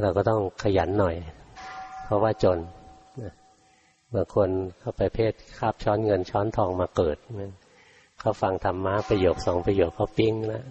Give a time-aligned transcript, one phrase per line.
[0.00, 1.16] เราก็ต้องขยันหน่อย
[2.04, 2.58] เพราะว่าจน
[4.14, 4.48] บางคน
[4.80, 7.16] เขาไปเพศคาบช้อนเงินช้อนทองมาเกิด
[8.20, 10.64] เขาฟังธรรมะประโยคสองประโยคเขาปิ้งแล้ว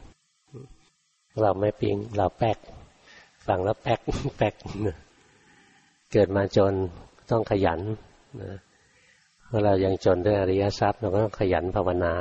[1.42, 2.58] เราไม่ปิ้งเราแป๊ก
[3.48, 4.00] ฟังแล้วแป๊ก
[4.38, 4.54] แป๊ก
[6.12, 6.74] เกิดมาจน
[7.32, 7.80] ต้องขยัน
[8.42, 8.58] นะ
[9.48, 12.14] เมื่อเรายังจนด้วยอริยทรัพย์เราก็ต้องขยันภาวนา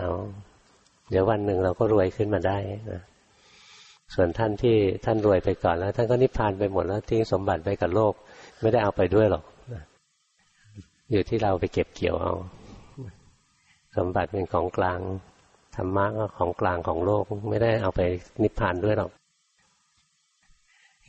[1.10, 2.58] เดี๋ยววันหนึ่งเราก็รวยขึ้นมาได้
[2.92, 3.02] นะ
[4.14, 8.12] ส่วนท่านที่ท่านรวยไปก่อนแล้ว ท่านก็นิพพานไปหมดแล้วทิ้งสมบัติไปกับโลก
[8.60, 9.44] ไม่ได้เอาไปด้วยหรอก
[11.10, 12.32] อยู่ที่เราไปเก็บเกี่ยวเอา
[13.96, 15.00] สมบัติเป็นของกลาง
[15.76, 18.00] ธรรมะก็ของกลางของโลก ไม่ได้เอาไป
[18.42, 19.10] นิพพานด้วยหรอก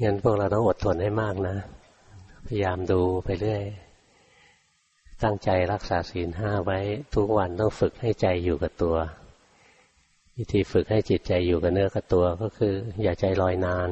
[0.03, 1.55] งั้นพวกเราต้องอดทนให้มากนะ
[2.45, 3.63] พยายามดูไปเรื่อย
[5.23, 6.79] ตั้งใจรักษาศีลห้าไว้
[7.15, 8.95] ทุกวันต้องฝึกให้ใจอยู่กับตัว
[10.37, 12.73] วิธีฝึกให้จิตใจอยู่กับเนื้อกับตัวก็คือ
[13.03, 13.89] อย่าใจลอยนาน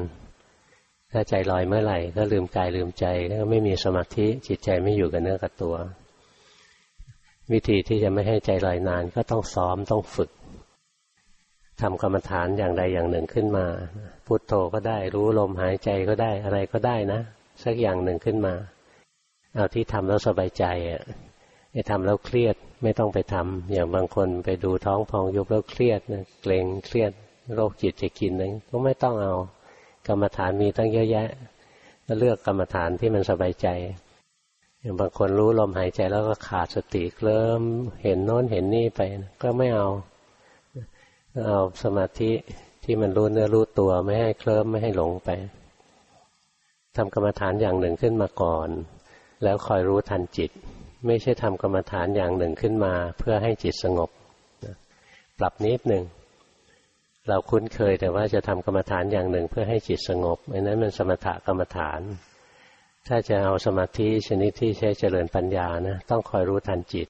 [1.12, 5.76] ถ้าใจลอยเมื่อไหร่ ก็ลืมกายลืมใจก็ไม่มีสมาธิจิตใจไม่อยู่กับเนื้อกับตัว
[7.52, 10.30] วิธีที่จะไม่ให้ใจลอยนานก็ต้องซ้อมต้องฝึก
[11.80, 13.66] ทำกรรมฐานอย่างใดอย่างหนึ่งขึ้นมา
[14.26, 17.20] พุโทโธก็ได้ รู้ลมหายใจก็ได้อะไรก็ได้นะ
[17.64, 18.54] สักอย่างหนึ่งขึ้นมา
[19.54, 21.02] เอาที่ทำแล้วสบายใจอะ
[21.72, 27.12] ไอ้ทำแล้วเครียด ไม่ต้องไปทำอย่างบางคนไปดูท้องพองยุบแล้วเครียดนะเกรงเครียด
[27.54, 29.34] โรคจิตจะกินนึงก็ไม่ต้องเอา
[30.08, 31.28] กรรมฐานมีตั้งเยอะแยะ
[32.18, 33.68] เลือกกรรมฐานที่มันสบายใจ
[34.80, 37.62] อย่างบางคนรู้ลมหายใจแล้วก็ขาดสติเคลิ้ม
[38.02, 39.00] เห็นโน้นเห็นนี่ไป
[39.42, 39.88] ก็ไม่เอา
[41.46, 42.32] เอาสมาธิ
[42.84, 45.28] ที่มันรู้เนื้อรู้ตัวไม่ให้เคลิ้มไม่ให้หลงไป
[46.96, 48.68] ทำกรรมฐานอย่างหนึ่งขึ้นมาก่อน
[49.42, 50.50] แล้วคอยรู้ทันจิต
[51.06, 54.10] ไม่ใช่ทำกรรมฐานอย่างหนึ่งขึ้นมา เพื่อให้จิตสงบ
[55.38, 56.04] ปรับนิดหนึ่ง
[57.28, 62.00] เราคุ้นเคยแต่ว่าจะทำกรรมฐานอย่างหนึ่งเพื่อให้จิตสงบอันนั้นมันสมถกรรมฐาน
[63.08, 67.04] ถ้าจะเอาสมาธิชนิดที่ใช้เจริญปัญญานะต้องคอยรู้ทันจิต